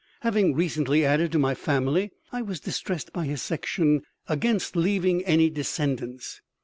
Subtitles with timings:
[0.21, 5.51] Having recently added to my family, I was distressed by his section "Against Leaving Any
[5.51, 6.41] Descendants."